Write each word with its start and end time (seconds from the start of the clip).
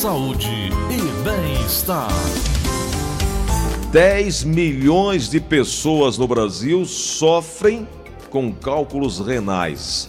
saúde 0.00 0.48
e 0.88 1.22
bem-estar. 1.22 2.08
10 3.92 4.44
milhões 4.44 5.28
de 5.28 5.38
pessoas 5.38 6.16
no 6.16 6.26
Brasil 6.26 6.86
sofrem 6.86 7.86
com 8.30 8.50
cálculos 8.50 9.18
renais. 9.20 10.08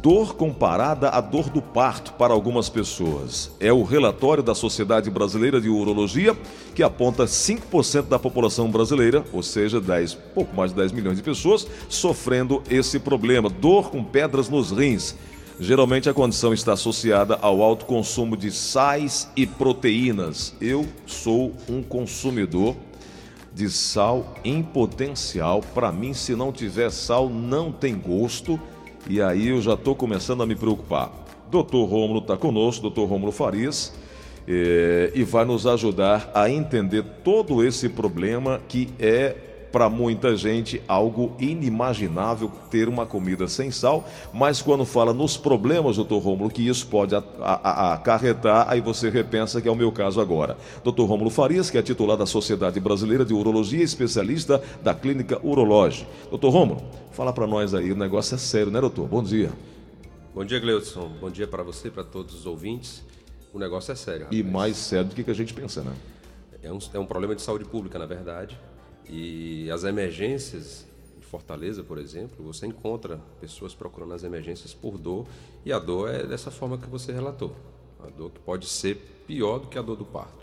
Dor 0.00 0.34
comparada 0.34 1.08
à 1.08 1.20
dor 1.20 1.48
do 1.50 1.62
parto 1.62 2.14
para 2.14 2.34
algumas 2.34 2.68
pessoas. 2.68 3.52
É 3.60 3.72
o 3.72 3.84
relatório 3.84 4.42
da 4.42 4.56
Sociedade 4.56 5.08
Brasileira 5.08 5.60
de 5.60 5.68
Urologia 5.68 6.36
que 6.74 6.82
aponta 6.82 7.24
5% 7.24 8.08
da 8.08 8.18
população 8.18 8.68
brasileira, 8.72 9.24
ou 9.32 9.40
seja, 9.40 9.80
10, 9.80 10.14
pouco 10.34 10.56
mais 10.56 10.72
de 10.72 10.78
10 10.78 10.90
milhões 10.90 11.16
de 11.16 11.22
pessoas, 11.22 11.64
sofrendo 11.88 12.60
esse 12.68 12.98
problema. 12.98 13.48
Dor 13.48 13.88
com 13.88 14.02
pedras 14.02 14.48
nos 14.48 14.72
rins. 14.72 15.14
Geralmente 15.60 16.08
a 16.08 16.14
condição 16.14 16.52
está 16.52 16.72
associada 16.72 17.38
ao 17.40 17.62
alto 17.62 17.84
consumo 17.84 18.36
de 18.36 18.50
sais 18.50 19.28
e 19.36 19.46
proteínas. 19.46 20.54
Eu 20.60 20.86
sou 21.06 21.52
um 21.68 21.82
consumidor 21.82 22.74
de 23.54 23.68
sal 23.68 24.34
em 24.44 24.62
potencial. 24.62 25.60
Para 25.74 25.92
mim, 25.92 26.14
se 26.14 26.34
não 26.34 26.52
tiver 26.52 26.90
sal, 26.90 27.28
não 27.28 27.70
tem 27.70 27.94
gosto 27.98 28.58
e 29.08 29.20
aí 29.20 29.48
eu 29.48 29.60
já 29.60 29.74
estou 29.74 29.94
começando 29.94 30.42
a 30.42 30.46
me 30.46 30.54
preocupar. 30.54 31.10
Doutor 31.50 31.84
Rômulo 31.84 32.20
está 32.20 32.36
conosco, 32.36 32.82
doutor 32.82 33.06
Rômulo 33.06 33.32
Farias, 33.32 33.92
é, 34.48 35.12
e 35.14 35.22
vai 35.22 35.44
nos 35.44 35.66
ajudar 35.66 36.30
a 36.34 36.48
entender 36.48 37.02
todo 37.22 37.64
esse 37.64 37.88
problema 37.88 38.60
que 38.68 38.88
é 38.98 39.36
para 39.72 39.88
muita 39.88 40.36
gente 40.36 40.82
algo 40.86 41.34
inimaginável 41.38 42.52
ter 42.70 42.88
uma 42.88 43.06
comida 43.06 43.48
sem 43.48 43.70
sal, 43.70 44.06
mas 44.32 44.60
quando 44.60 44.84
fala 44.84 45.14
nos 45.14 45.36
problemas, 45.36 45.96
doutor 45.96 46.18
Rômulo, 46.18 46.50
que 46.50 46.68
isso 46.68 46.86
pode 46.86 47.14
acarretar, 47.14 48.66
aí 48.68 48.80
você 48.80 49.08
repensa 49.08 49.60
que 49.60 49.68
é 49.68 49.72
o 49.72 49.74
meu 49.74 49.90
caso 49.90 50.20
agora. 50.20 50.56
Doutor 50.84 51.06
Rômulo 51.06 51.30
Farias, 51.30 51.70
que 51.70 51.78
é 51.78 51.82
titular 51.82 52.16
da 52.16 52.26
Sociedade 52.26 52.78
Brasileira 52.78 53.24
de 53.24 53.32
Urologia, 53.32 53.82
especialista 53.82 54.62
da 54.82 54.94
Clínica 54.94 55.40
Urologe. 55.42 56.06
Doutor 56.28 56.50
Rômulo, 56.50 56.82
fala 57.10 57.32
para 57.32 57.46
nós 57.46 57.74
aí, 57.74 57.90
o 57.90 57.96
negócio 57.96 58.34
é 58.34 58.38
sério, 58.38 58.70
né, 58.70 58.80
doutor? 58.80 59.08
Bom 59.08 59.22
dia. 59.22 59.50
Bom 60.34 60.44
dia, 60.44 60.60
Gleudson. 60.60 61.10
Bom 61.20 61.30
dia 61.30 61.46
para 61.46 61.62
você, 61.62 61.90
para 61.90 62.04
todos 62.04 62.34
os 62.34 62.46
ouvintes. 62.46 63.02
O 63.52 63.58
negócio 63.58 63.92
é 63.92 63.94
sério. 63.94 64.24
Rapaz. 64.24 64.38
E 64.38 64.42
mais 64.42 64.76
sério 64.76 65.06
do 65.06 65.14
que 65.14 65.30
a 65.30 65.34
gente 65.34 65.52
pensa, 65.52 65.82
né? 65.82 65.92
É 66.62 66.72
um, 66.72 66.78
é 66.94 66.98
um 66.98 67.04
problema 67.04 67.34
de 67.34 67.42
saúde 67.42 67.64
pública, 67.64 67.98
na 67.98 68.06
verdade. 68.06 68.58
E 69.08 69.70
as 69.70 69.84
emergências 69.84 70.86
de 71.18 71.26
Fortaleza, 71.26 71.82
por 71.82 71.98
exemplo, 71.98 72.44
você 72.44 72.66
encontra 72.66 73.20
pessoas 73.40 73.74
procurando 73.74 74.14
as 74.14 74.24
emergências 74.24 74.74
por 74.74 74.98
dor, 74.98 75.26
e 75.64 75.72
a 75.72 75.78
dor 75.78 76.10
é 76.10 76.26
dessa 76.26 76.50
forma 76.50 76.78
que 76.78 76.88
você 76.88 77.12
relatou. 77.12 77.54
A 78.02 78.08
dor 78.10 78.30
que 78.30 78.40
pode 78.40 78.66
ser 78.66 78.96
pior 79.26 79.58
do 79.58 79.68
que 79.68 79.78
a 79.78 79.82
dor 79.82 79.96
do 79.96 80.04
parto. 80.04 80.34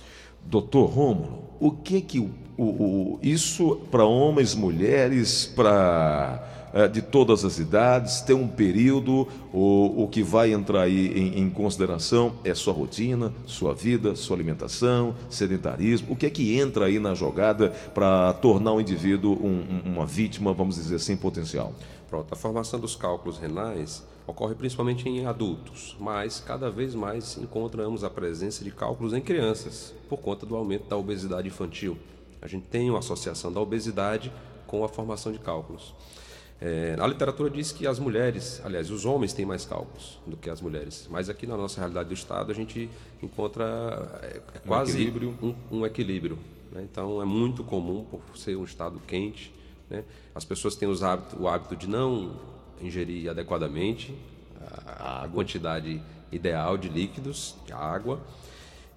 Doutor 0.45 0.85
Rômulo, 0.85 1.43
o 1.59 1.71
que 1.71 2.01
que 2.01 2.19
o, 2.19 2.31
o, 2.57 2.63
o 2.63 3.19
isso 3.21 3.75
para 3.91 4.05
homens, 4.05 4.55
mulheres, 4.55 5.45
para 5.45 6.68
de 6.91 7.01
todas 7.01 7.43
as 7.43 7.59
idades, 7.59 8.21
tem 8.21 8.35
um 8.35 8.47
período, 8.47 9.27
o, 9.51 10.03
o 10.03 10.07
que 10.07 10.21
vai 10.21 10.53
entrar 10.53 10.81
aí 10.81 11.07
em, 11.07 11.39
em, 11.39 11.49
consideração 11.49 12.33
é 12.43 12.53
sua 12.53 12.73
rotina, 12.73 13.33
sua 13.45 13.73
vida, 13.73 14.15
sua 14.15 14.35
alimentação, 14.35 15.15
sedentarismo, 15.29 16.11
o 16.11 16.15
que 16.15 16.25
é 16.25 16.29
que 16.29 16.57
entra 16.57 16.85
aí 16.85 16.99
na 16.99 17.13
jogada 17.15 17.69
para 17.93 18.33
tornar 18.33 18.73
o 18.73 18.81
indivíduo 18.81 19.33
um, 19.33 19.81
uma 19.85 20.05
vítima, 20.05 20.53
vamos 20.53 20.75
dizer 20.75 20.95
assim, 20.95 21.17
potencial? 21.17 21.73
Pronto, 22.09 22.33
a 22.33 22.35
formação 22.35 22.79
dos 22.79 22.95
cálculos 22.95 23.37
renais 23.37 24.03
ocorre 24.25 24.55
principalmente 24.55 25.07
em 25.07 25.25
adultos, 25.25 25.95
mas 25.99 26.39
cada 26.39 26.69
vez 26.69 26.93
mais 26.93 27.37
encontramos 27.37 28.03
a 28.03 28.09
presença 28.09 28.63
de 28.63 28.71
cálculos 28.71 29.13
em 29.13 29.21
crianças, 29.21 29.93
por 30.07 30.17
conta 30.17 30.45
do 30.45 30.55
aumento 30.55 30.87
da 30.87 30.97
obesidade 30.97 31.47
infantil. 31.47 31.97
A 32.41 32.47
gente 32.47 32.67
tem 32.67 32.89
uma 32.89 32.99
associação 32.99 33.51
da 33.51 33.59
obesidade 33.59 34.31
com 34.65 34.83
a 34.83 34.89
formação 34.89 35.31
de 35.31 35.39
cálculos. 35.39 35.93
É, 36.61 36.97
a 36.99 37.07
literatura 37.07 37.49
diz 37.49 37.71
que 37.71 37.87
as 37.87 37.99
mulheres, 37.99 38.61
aliás, 38.65 38.91
os 38.91 39.05
homens 39.05 39.31
têm 39.31 39.45
mais 39.45 39.65
cálculos 39.65 40.19
do 40.27 40.35
que 40.35 40.49
as 40.49 40.59
mulheres, 40.59 41.07
mas 41.09 41.29
aqui 41.29 41.47
na 41.47 41.55
nossa 41.55 41.79
realidade 41.79 42.09
do 42.09 42.13
Estado 42.13 42.51
a 42.51 42.55
gente 42.55 42.89
encontra 43.23 44.19
é, 44.21 44.41
é 44.55 44.59
quase 44.59 44.91
um 44.91 44.95
equilíbrio. 44.95 45.37
Um, 45.41 45.55
um 45.71 45.85
equilíbrio 45.85 46.37
né? 46.71 46.85
Então 46.89 47.21
é 47.21 47.25
muito 47.25 47.63
comum, 47.63 48.05
por 48.05 48.37
ser 48.37 48.55
um 48.55 48.63
Estado 48.63 48.99
quente, 49.07 49.53
né? 49.89 50.03
as 50.33 50.45
pessoas 50.45 50.75
têm 50.75 50.87
os 50.87 51.01
o 51.39 51.47
hábito 51.47 51.75
de 51.75 51.87
não 51.87 52.39
ingerir 52.81 53.29
adequadamente 53.29 54.15
a, 54.85 55.23
a 55.23 55.27
quantidade 55.27 56.01
ideal 56.31 56.77
de 56.77 56.89
líquidos, 56.89 57.55
de 57.65 57.73
água, 57.73 58.21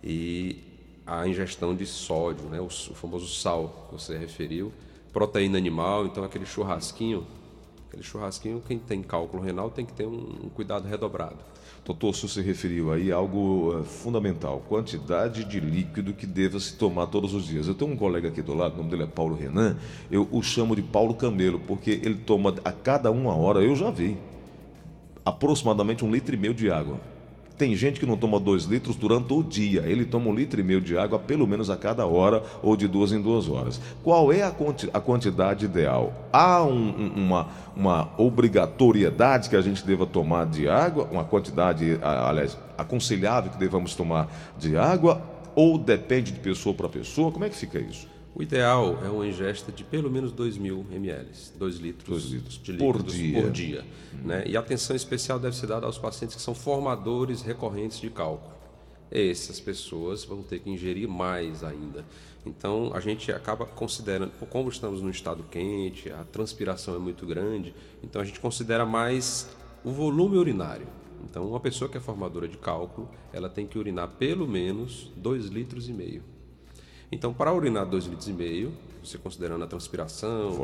e 0.05 0.63
a 1.07 1.27
ingestão 1.27 1.75
de 1.75 1.87
sódio, 1.87 2.45
né? 2.49 2.61
o, 2.61 2.67
o 2.67 2.71
famoso 2.71 3.29
sal 3.29 3.87
que 3.89 3.95
você 3.95 4.17
referiu, 4.19 4.73
proteína 5.13 5.59
animal, 5.59 6.07
então 6.07 6.25
aquele 6.25 6.47
churrasquinho 6.47 7.27
Aquele 7.93 8.03
churrasquinho, 8.03 8.63
quem 8.67 8.79
tem 8.79 9.03
cálculo 9.03 9.43
renal 9.43 9.71
tem 9.71 9.85
que 9.85 9.93
ter 9.93 10.07
um, 10.07 10.49
cuidado 10.55 10.89
redobrado. 10.89 11.37
Doutor, 11.85 12.15
senhor 12.15 12.31
se 12.31 12.41
referiu 12.41 12.91
aí 12.91 13.13
a 13.13 13.17
algo 13.17 13.81
uh, 13.81 13.85
fundamental, 13.85 14.63
quantidade 14.67 15.45
de 15.45 15.61
líquido 15.61 16.15
que 16.15 16.25
deva 16.25 16.59
se 16.59 16.75
tomar 16.75 17.09
todos 17.09 17.35
os 17.35 17.45
dias. 17.47 17.69
Eu 17.69 17.75
tenho 17.75 17.93
um 17.93 17.97
colega 17.97 18.29
aqui 18.29 18.41
do 18.41 18.55
lado, 18.55 18.77
o 18.77 18.77
nome 18.79 18.89
dele 18.89 19.03
é 19.03 19.07
Paulo 19.07 19.37
Renan, 19.37 19.77
eu 20.11 20.27
o 20.33 20.43
chamo 20.43 20.75
de 20.75 20.81
Paulo 20.81 21.13
Camelo, 21.15 21.61
porque 21.61 21.91
ele 21.91 22.15
toma 22.15 22.55
a 22.65 22.73
cada 22.73 23.11
uma 23.11 23.37
hora, 23.37 23.61
eu 23.61 23.77
já 23.77 23.91
vi, 23.91 24.17
aproximadamente 25.23 26.03
um 26.03 26.11
litro 26.11 26.35
e 26.35 26.39
meio 26.39 26.55
de 26.55 26.71
água. 26.71 26.99
Tem 27.63 27.77
gente 27.77 28.01
que 28.01 28.07
não 28.07 28.17
toma 28.17 28.41
dois 28.41 28.65
litros 28.65 28.97
durante 28.97 29.33
o 29.33 29.41
dia. 29.41 29.83
Ele 29.83 30.05
toma 30.05 30.29
um 30.29 30.35
litro 30.35 30.59
e 30.59 30.65
meio 30.65 30.81
de 30.81 30.99
água 30.99 31.17
pelo 31.17 31.47
menos 31.47 31.71
a 31.71 31.77
cada 31.77 32.05
hora 32.05 32.43
ou 32.61 32.77
de 32.77 32.89
duas 32.89 33.13
em 33.13 33.23
duas 33.23 33.49
horas. 33.49 33.81
Qual 34.03 34.33
é 34.33 34.43
a, 34.43 34.51
quanti 34.51 34.91
a 34.93 34.99
quantidade 34.99 35.67
ideal? 35.67 36.13
Há 36.33 36.61
um, 36.65 37.13
uma, 37.15 37.47
uma 37.77 38.09
obrigatoriedade 38.19 39.49
que 39.49 39.55
a 39.55 39.61
gente 39.61 39.87
deva 39.87 40.05
tomar 40.05 40.47
de 40.47 40.69
água, 40.69 41.09
uma 41.13 41.23
quantidade, 41.23 42.01
aliás, 42.03 42.59
aconselhável 42.77 43.53
que 43.53 43.59
devamos 43.59 43.95
tomar 43.95 44.29
de 44.59 44.77
água, 44.77 45.23
ou 45.55 45.79
depende 45.79 46.33
de 46.33 46.41
pessoa 46.41 46.75
para 46.75 46.89
pessoa? 46.89 47.31
Como 47.31 47.45
é 47.45 47.49
que 47.49 47.55
fica 47.55 47.79
isso? 47.79 48.09
O 48.35 48.43
ideal 48.43 48.99
é 49.05 49.11
uma 49.11 49.27
ingesta 49.27 49.71
de 49.71 49.85
pelo 49.85 50.11
menos 50.11 50.33
2 50.33 50.57
mil 50.57 50.87
ml, 50.91 51.29
2 51.59 51.77
litros, 51.77 52.31
litros 52.31 52.61
de 52.63 52.73
por 52.75 53.03
dia. 53.03 53.43
Por 53.43 53.51
dia 53.51 53.85
né? 54.25 54.43
E 54.47 54.57
atenção 54.57 54.97
especial 54.97 55.39
deve 55.39 55.55
ser 55.55 55.67
dada 55.67 55.85
aos 55.85 55.99
pacientes 55.99 56.37
que 56.37 56.41
são 56.41 56.55
formadores 56.55 57.43
recorrentes 57.43 58.01
de 58.01 58.09
cálculo. 58.09 58.55
Essas 59.11 59.61
pessoas 59.61 60.25
vão 60.25 60.43
ter 60.43 60.61
que 60.61 60.71
ingerir 60.71 61.07
mais 61.07 61.63
ainda. 61.63 62.07
Então 62.47 62.91
a 62.95 63.01
gente 63.01 63.31
acaba 63.31 63.67
considerando, 63.67 64.33
como 64.49 64.71
estamos 64.71 65.03
num 65.03 65.11
estado 65.11 65.45
quente, 65.51 66.11
a 66.11 66.25
transpiração 66.25 66.95
é 66.95 66.99
muito 66.99 67.27
grande, 67.27 67.75
então 68.03 68.23
a 68.23 68.25
gente 68.25 68.41
considera 68.41 68.87
mais 68.87 69.51
o 69.85 69.91
volume 69.91 70.39
urinário. 70.39 70.87
Então 71.29 71.47
uma 71.47 71.61
pessoa 71.61 71.91
que 71.91 71.99
é 71.99 72.01
formadora 72.01 72.49
de 72.49 72.57
cálculo, 72.57 73.11
ela 73.31 73.51
tem 73.51 73.67
que 73.67 73.79
urinar 73.79 74.09
pelo 74.09 74.49
menos 74.49 75.13
2 75.19 75.49
litros 75.49 75.87
e 75.91 75.93
meio 75.93 76.23
então, 77.13 77.33
para 77.33 77.53
urinar 77.53 77.87
2,5 77.87 78.09
litros, 78.09 78.29
e 78.29 78.33
meio, 78.33 78.73
você 79.05 79.19
considerando 79.19 79.63
a 79.63 79.67
transpiração, 79.67 80.57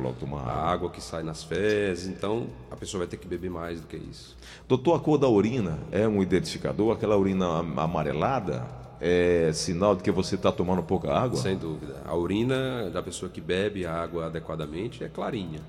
a 0.46 0.52
água 0.52 0.88
que 0.88 1.00
sai 1.00 1.22
nas 1.22 1.44
fezes, 1.44 2.06
então 2.06 2.46
a 2.70 2.76
pessoa 2.76 3.00
vai 3.00 3.06
ter 3.06 3.18
que 3.18 3.28
beber 3.28 3.50
mais 3.50 3.80
do 3.80 3.86
que 3.86 3.96
isso. 3.96 4.36
Doutor, 4.66 4.94
a 4.94 5.00
cor 5.00 5.18
da 5.18 5.28
urina 5.28 5.78
é 5.92 6.08
um 6.08 6.22
identificador? 6.22 6.94
Aquela 6.94 7.16
urina 7.16 7.58
amarelada 7.58 8.66
é 9.00 9.50
sinal 9.52 9.94
de 9.94 10.02
que 10.02 10.10
você 10.10 10.36
está 10.36 10.50
tomando 10.50 10.82
pouca 10.82 11.12
água? 11.12 11.38
Sem 11.38 11.56
dúvida. 11.56 12.00
A 12.04 12.14
urina 12.16 12.88
da 12.90 13.02
pessoa 13.02 13.30
que 13.30 13.40
bebe 13.40 13.84
a 13.84 13.94
água 13.94 14.26
adequadamente 14.26 15.04
é 15.04 15.08
clarinha. 15.08 15.60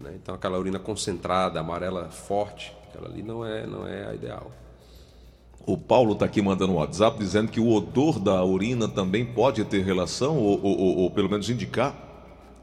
Né? 0.00 0.12
Então, 0.14 0.34
aquela 0.34 0.58
urina 0.58 0.78
concentrada, 0.78 1.60
amarela 1.60 2.08
forte, 2.10 2.74
aquela 2.88 3.08
ali 3.08 3.22
não 3.22 3.44
é, 3.44 3.66
não 3.66 3.86
é 3.86 4.08
a 4.08 4.14
ideal. 4.14 4.50
O 5.66 5.76
Paulo 5.76 6.12
está 6.12 6.24
aqui 6.24 6.40
mandando 6.40 6.72
um 6.72 6.76
WhatsApp 6.76 7.18
dizendo 7.18 7.50
que 7.50 7.60
o 7.60 7.70
odor 7.70 8.18
da 8.18 8.42
urina 8.44 8.88
também 8.88 9.24
pode 9.24 9.64
ter 9.64 9.84
relação, 9.84 10.38
ou, 10.38 10.60
ou, 10.62 10.78
ou, 10.78 10.96
ou, 10.98 11.10
pelo 11.10 11.28
menos 11.28 11.48
indicar, 11.50 11.94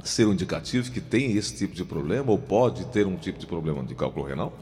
ser 0.03 0.25
um 0.25 0.33
indicativo 0.33 0.91
que 0.91 1.01
tem 1.01 1.33
esse 1.33 1.55
tipo 1.55 1.75
de 1.75 1.83
problema, 1.83 2.31
ou 2.31 2.37
pode 2.37 2.85
ter 2.85 3.05
um 3.05 3.15
tipo 3.15 3.37
de 3.37 3.45
problema 3.45 3.83
de 3.83 3.93
cálculo 3.93 4.25
renal? 4.25 4.53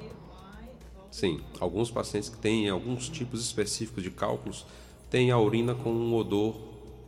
Sim, 1.09 1.41
alguns 1.59 1.91
pacientes 1.91 2.27
que 2.27 2.37
têm 2.37 2.67
alguns 2.69 3.07
tipos 3.07 3.41
específicos 3.41 4.03
de 4.03 4.09
cálculos 4.09 4.65
têm 5.09 5.31
a 5.31 5.37
urina 5.37 5.75
com 5.75 5.91
um 5.91 6.15
odor 6.15 6.55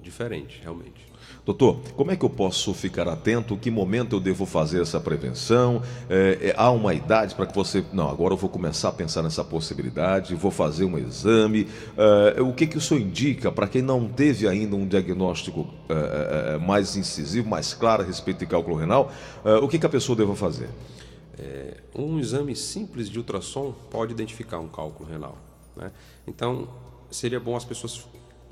diferente, 0.02 0.60
realmente. 0.62 1.15
Doutor, 1.46 1.78
como 1.96 2.10
é 2.10 2.16
que 2.16 2.26
eu 2.26 2.30
posso 2.30 2.74
ficar 2.74 3.08
atento? 3.08 3.56
Que 3.56 3.70
momento 3.70 4.16
eu 4.16 4.20
devo 4.20 4.48
fazer 4.48 4.82
essa 4.82 5.00
prevenção? 5.00 5.80
É, 6.10 6.40
é, 6.42 6.56
há 6.58 6.72
uma 6.72 6.92
idade 6.96 7.36
para 7.36 7.46
que 7.46 7.54
você. 7.54 7.86
Não, 7.94 8.10
agora 8.10 8.34
eu 8.34 8.38
vou 8.38 8.50
começar 8.50 8.90
a 8.90 8.92
pensar 8.92 9.22
nessa 9.22 9.44
possibilidade, 9.44 10.34
vou 10.34 10.50
fazer 10.50 10.86
um 10.86 10.98
exame. 10.98 11.68
É, 12.36 12.42
o 12.42 12.52
que, 12.52 12.66
que 12.66 12.80
o 12.80 12.82
senhor 12.82 13.00
indica 13.00 13.52
para 13.52 13.68
quem 13.68 13.84
não 13.84 14.08
teve 14.08 14.48
ainda 14.48 14.76
um 14.76 14.88
diagnóstico 14.88 15.68
é, 15.88 15.94
é, 15.94 16.56
é, 16.56 16.58
mais 16.58 16.98
incisivo, 16.98 17.48
mais 17.48 17.76
claro 17.76 18.02
a 18.02 18.06
respeito 18.06 18.40
de 18.40 18.48
cálculo 18.48 18.76
renal? 18.76 19.12
o 19.62 19.68
que, 19.68 19.78
que 19.78 19.86
a 19.86 19.90
pessoa 19.90 20.16
deve 20.16 20.34
fazer? 20.36 20.70
um 21.94 22.18
exame 22.20 22.56
simples 22.56 23.10
de 23.10 23.20
ultrassom 23.20 23.74
pode 23.92 24.14
identificar 24.14 24.60
um 24.60 24.68
cálculo 24.68 25.08
renal. 25.08 25.38
Né? 25.76 25.92
Então, 26.26 26.68
seria 27.12 27.40
bom 27.40 27.56
as 27.56 27.66
pessoas 27.66 28.06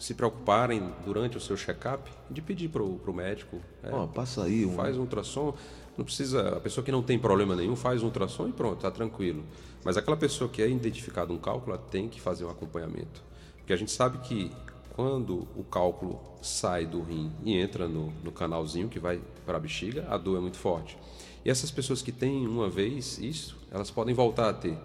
se 0.04 0.14
preocuparem 0.14 0.84
durante 1.06 1.38
o 1.38 1.40
seu 1.40 1.56
check-up 1.56 2.12
de 2.30 2.42
pedir 2.42 2.68
para 2.68 2.84
o 2.84 3.14
médico. 3.14 3.62
É, 3.82 3.96
oh, 3.96 4.06
passa 4.06 4.44
aí. 4.44 4.66
Um... 4.66 4.76
Faz 4.76 4.98
um 4.98 5.02
ultrassom. 5.02 5.54
Não 5.98 6.04
precisa. 6.04 6.58
A 6.58 6.60
pessoa 6.60 6.84
que 6.84 6.92
não 6.92 7.02
tem 7.02 7.18
problema 7.18 7.56
nenhum 7.56 7.74
faz 7.74 8.04
um 8.04 8.08
ultrassom 8.08 8.50
e 8.50 8.52
pronto, 8.52 8.76
está 8.76 8.92
tranquilo. 8.92 9.46
Mas 9.82 9.96
aquela 9.96 10.18
pessoa 10.18 10.50
que 10.50 10.62
é 10.62 10.70
identificada 10.70 11.32
um 11.32 11.38
cálculo, 11.38 11.78
ela 11.78 11.86
tem 11.90 12.10
que 12.10 12.20
fazer 12.20 12.44
um 12.44 12.50
acompanhamento. 12.50 13.24
Porque 13.56 13.72
a 13.72 13.78
gente 13.78 13.92
sabe 13.92 14.18
que 14.18 14.52
quando 14.94 15.48
o 15.56 15.64
cálculo 15.64 16.20
sai 16.42 16.86
do 16.86 17.02
rim 17.02 17.32
e 17.42 17.58
entra 17.58 17.88
no, 17.88 18.12
no 18.22 18.32
canalzinho 18.34 18.90
que 18.90 19.00
vai 19.00 19.22
para 19.46 19.56
a 19.56 19.60
bexiga, 19.60 20.06
a 20.10 20.18
dor 20.18 20.38
é 20.38 20.42
muito 20.42 20.58
forte. 20.58 20.98
E 21.46 21.50
essas 21.50 21.72
pessoas 21.72 22.02
que 22.02 22.12
têm 22.12 22.46
uma 22.46 22.70
vez 22.70 23.20
isso, 23.20 23.58
elas 23.72 23.90
podem 23.90 24.14
voltar 24.14 24.50
a 24.50 24.54
ter. 24.54 24.78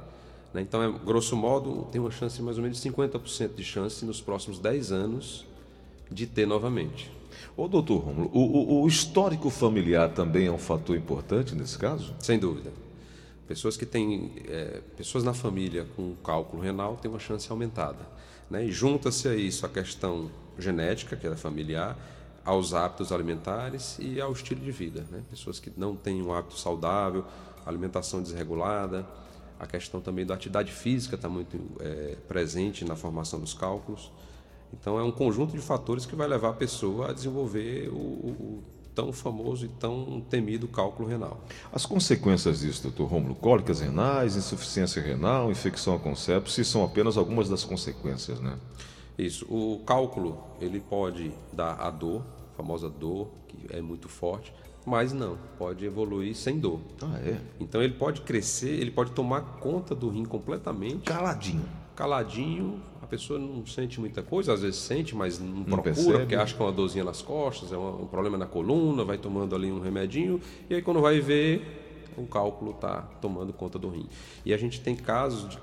Né? 0.53 0.63
Então, 0.63 0.83
é, 0.83 0.91
grosso 0.91 1.37
modo, 1.37 1.87
tem 1.93 2.01
uma 2.01 2.11
chance 2.11 2.41
mais 2.43 2.57
ou 2.57 2.63
menos 2.63 2.81
de 2.81 2.91
50% 2.91 3.55
de 3.55 3.65
chance 3.65 4.05
nos 4.05 4.21
próximos 4.21 4.59
10 4.59 4.93
anos 4.93 5.47
de 6.11 6.27
ter 6.27 6.47
novamente. 6.47 7.11
Ô, 7.57 7.69
doutor 7.69 7.99
Romulo, 7.99 8.31
o, 8.33 8.83
o, 8.83 8.89
histórico 8.89 9.51
familiar 9.51 10.11
também 10.11 10.47
é 10.47 10.51
um 10.51 10.59
fator 10.59 10.97
importante 10.97 11.55
nesse 11.55 11.79
caso? 11.79 12.15
Sem 12.19 12.39
dúvida. 12.39 12.73
Pessoas 13.47 13.77
que 13.77 13.87
têm, 13.87 14.33
é, 14.47 14.81
pessoas 14.97 15.25
na 15.25 15.35
família 15.35 15.87
com 15.97 16.15
cálculo 16.17 16.63
renal 16.63 16.97
têm 16.97 17.11
uma 17.11 17.19
chance 17.19 17.51
aumentada. 17.51 18.07
Né? 18.51 18.67
E 18.67 18.73
junta-se 18.73 19.29
a 19.29 19.35
isso 19.35 19.65
a 19.67 19.69
questão 19.69 20.31
genética, 20.59 21.17
que 21.17 21.27
é 21.27 21.37
familiar, 21.37 21.97
aos 22.45 22.73
hábitos 22.73 23.13
alimentares 23.13 23.99
e 24.01 24.21
ao 24.21 24.33
estilo 24.33 24.61
de 24.61 24.71
vida. 24.71 25.05
Né? 25.11 25.23
Pessoas 25.31 25.61
que 25.61 25.71
não 25.77 25.95
têm 25.95 26.23
um 26.23 26.33
hábito 26.33 26.59
saudável, 26.59 27.25
alimentação 27.67 28.23
desregulada, 28.23 29.07
a 29.59 29.67
questão 29.67 30.01
também 30.01 30.25
da 30.25 30.35
atividade 30.35 30.73
física 30.73 31.17
está 31.17 31.29
muito 31.29 31.59
é, 31.81 32.17
presente 32.27 32.85
na 32.85 32.95
formação 32.95 33.41
dos 33.41 33.55
cálculos. 33.55 34.13
Então, 34.73 34.99
é 34.99 35.03
um 35.03 35.11
conjunto 35.11 35.53
de 35.53 35.63
fatores 35.63 36.05
que 36.07 36.15
vai 36.15 36.29
levar 36.29 36.51
a 36.51 36.55
pessoa 36.55 37.11
a 37.11 37.13
desenvolver 37.13 37.89
o, 37.89 37.97
o 37.97 38.65
tão 38.95 39.13
famoso 39.13 39.65
e 39.65 39.69
tão 39.69 40.21
temido 40.29 40.67
cálculo 40.67 41.09
renal. 41.09 41.41
As 41.73 41.87
consequências 41.87 42.61
disso, 42.61 42.83
doutor 42.83 43.07
Rômulo, 43.07 43.35
cólicas 43.37 43.81
renais, 43.81 44.35
insuficiência 44.35 45.01
renal, 45.01 45.53
infecção 45.53 45.95
a 45.95 45.99
concepção, 46.01 46.65
são 46.65 46.85
apenas 46.85 47.17
algumas 47.17 47.49
das 47.49 47.63
consequências, 47.63 48.41
né? 48.41 48.59
Isso. 49.17 49.47
O 49.49 49.81
cálculo, 49.87 50.43
ele 50.61 50.81
pode 50.81 51.33
dar 51.53 51.75
a 51.81 51.91
dor, 51.91 52.25
a 52.53 52.57
famosa 52.57 52.91
dor, 52.91 53.29
que 53.47 53.67
é 53.71 53.81
muito 53.81 54.09
forte, 54.09 54.53
mas 54.87 55.13
não, 55.13 55.39
pode 55.59 55.85
evoluir 55.85 56.35
sem 56.35 56.59
dor. 56.59 56.81
Ah, 57.03 57.19
é? 57.19 57.39
Então 57.61 57.83
ele 57.83 57.95
pode 57.95 58.23
crescer, 58.23 58.71
ele 58.71 58.91
pode 58.91 59.13
tomar 59.13 59.41
conta 59.61 59.95
do 59.95 60.09
rim 60.09 60.25
completamente. 60.25 61.05
Caladinho. 61.05 61.65
Caladinho, 61.95 62.81
a 63.03 63.07
pessoa 63.07 63.39
não 63.39 63.67
sente 63.67 64.01
muita 64.01 64.23
coisa, 64.23 64.53
às 64.53 64.63
vezes 64.63 64.81
sente, 64.81 65.17
mas 65.17 65.39
não, 65.39 65.49
não 65.49 65.65
procura, 65.65 65.83
percebe. 65.83 66.19
porque 66.19 66.35
acha 66.35 66.55
que 66.55 66.63
é 66.63 66.65
uma 66.65 66.73
dorzinha 66.73 67.05
nas 67.05 67.21
costas, 67.21 67.73
é 67.73 67.77
um 67.77 68.07
problema 68.07 68.39
na 68.39 68.47
coluna, 68.47 69.05
vai 69.05 69.19
tomando 69.19 69.55
ali 69.55 69.71
um 69.71 69.81
remedinho, 69.81 70.41
e 70.71 70.75
aí 70.75 70.83
quando 70.83 71.01
vai 71.01 71.21
ver, 71.21 72.13
o 72.17 72.27
cálculo 72.27 72.73
está 72.73 73.03
tomando 73.21 73.53
conta 73.53 73.79
do 73.79 73.89
rim. 73.89 74.09
E 74.45 74.53
a 74.53 74.57
gente 74.57 74.81
tem 74.81 74.95
casos 74.95 75.49
de, 75.49 75.59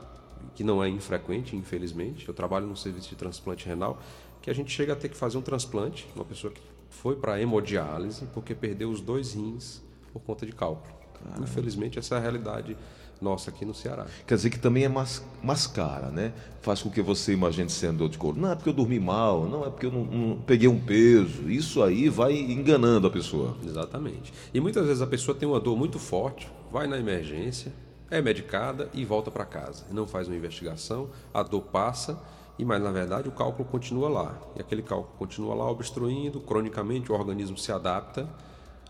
que 0.56 0.64
não 0.64 0.84
é 0.84 0.90
infrequente, 0.90 1.56
infelizmente. 1.56 2.28
Eu 2.28 2.34
trabalho 2.34 2.68
no 2.68 2.76
serviço 2.76 3.10
de 3.10 3.16
transplante 3.16 3.66
renal, 3.66 4.00
que 4.42 4.50
a 4.50 4.54
gente 4.54 4.72
chega 4.72 4.94
a 4.94 4.96
ter 4.96 5.10
que 5.10 5.18
fazer 5.18 5.38
um 5.38 5.42
transplante, 5.42 6.08
uma 6.16 6.26
pessoa 6.26 6.52
que 6.54 6.62
foi 7.02 7.16
para 7.16 7.40
hemodiálise 7.40 8.26
porque 8.34 8.56
perdeu 8.56 8.90
os 8.90 9.02
dois 9.02 9.34
rins 9.34 9.82
por 10.12 10.22
conta 10.22 10.46
de 10.46 10.52
cálculo. 10.52 10.94
Caramba. 11.24 11.44
Infelizmente, 11.44 12.00
essa 12.00 12.16
é 12.16 12.18
a 12.18 12.22
realidade 12.22 12.78
nossa 13.22 13.50
aqui 13.50 13.66
no 13.66 13.74
Ceará. 13.74 14.06
Quer 14.28 14.36
dizer 14.36 14.50
que 14.50 14.60
também 14.60 14.84
é 14.84 14.90
mais, 14.90 15.24
mais 15.42 15.66
cara, 15.68 16.10
né? 16.10 16.34
Faz 16.62 16.82
com 16.82 16.90
que 16.90 17.02
você 17.02 17.34
imagine 17.34 17.70
sendo 17.70 18.00
dor 18.00 18.10
de 18.10 18.18
couro. 18.18 18.40
Não 18.40 18.52
é 18.52 18.56
porque 18.56 18.70
eu 18.70 18.74
dormi 18.74 19.00
mal, 19.00 19.46
não 19.46 19.66
é 19.66 19.70
porque 19.70 19.86
eu 19.86 19.92
não, 19.92 20.04
não, 20.04 20.38
peguei 20.42 20.68
um 20.68 20.80
peso. 20.80 21.50
Isso 21.50 21.82
aí 21.82 22.10
vai 22.10 22.34
enganando 22.34 23.08
a 23.08 23.10
pessoa. 23.10 23.58
Exatamente. 23.64 24.34
E 24.54 24.60
muitas 24.60 24.86
vezes 24.86 25.02
a 25.02 25.08
pessoa 25.08 25.36
tem 25.36 25.48
uma 25.48 25.60
dor 25.60 25.78
muito 25.78 26.00
forte, 26.00 26.52
vai 26.72 26.88
na 26.88 26.98
emergência, 26.98 27.72
é 28.10 28.22
medicada 28.22 28.90
e 28.94 29.06
volta 29.06 29.32
para 29.32 29.46
casa. 29.46 29.86
Não 29.92 30.06
faz 30.06 30.28
uma 30.28 30.36
investigação, 30.36 31.10
a 31.34 31.42
dor 31.42 31.62
passa 31.62 32.22
e 32.58 32.64
mas 32.64 32.82
na 32.82 32.92
verdade 32.92 33.28
o 33.28 33.32
cálculo 33.32 33.68
continua 33.68 34.10
lá. 34.10 34.38
E 34.56 34.62
aquele 34.62 34.82
cálculo 34.82 35.14
continua 35.18 35.54
lá 35.54 35.70
obstruindo, 35.70 36.40
cronicamente 36.40 37.12
o 37.12 37.16
organismo 37.16 37.58
se 37.58 37.72
adapta, 37.72 38.28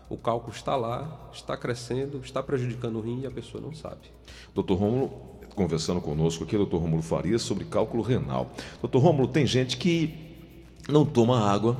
o 0.08 0.16
cálculo 0.16 0.54
está 0.54 0.76
lá, 0.76 1.28
está 1.32 1.56
crescendo, 1.56 2.20
está 2.22 2.42
prejudicando 2.42 2.96
o 2.96 3.00
rim 3.00 3.22
e 3.22 3.26
a 3.26 3.30
pessoa 3.30 3.60
não 3.60 3.74
sabe. 3.74 4.02
Doutor 4.54 4.76
Rômulo, 4.76 5.10
conversando 5.54 6.00
conosco 6.00 6.44
aqui, 6.44 6.56
doutor 6.56 6.78
Rômulo 6.78 7.02
Faria, 7.02 7.38
sobre 7.38 7.64
cálculo 7.64 8.02
renal. 8.02 8.50
Doutor 8.80 9.00
Rômulo, 9.00 9.26
tem 9.26 9.46
gente 9.46 9.76
que 9.76 10.14
não 10.88 11.04
toma 11.04 11.50
água 11.50 11.76